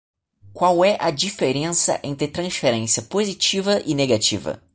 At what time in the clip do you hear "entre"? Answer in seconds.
2.03-2.27